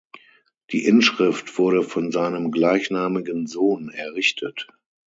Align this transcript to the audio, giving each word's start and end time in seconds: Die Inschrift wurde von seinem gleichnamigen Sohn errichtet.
Die 0.71 0.85
Inschrift 0.85 1.59
wurde 1.59 1.83
von 1.83 2.11
seinem 2.11 2.49
gleichnamigen 2.49 3.45
Sohn 3.45 3.89
errichtet. 3.91 4.67